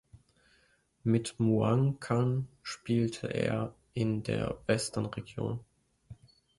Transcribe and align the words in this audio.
Mit 1.03 1.35
Muangkan 1.39 2.47
spielte 2.63 3.31
er 3.31 3.75
in 3.93 4.23
der 4.23 4.57
Western 4.65 5.05
Region. 5.05 5.59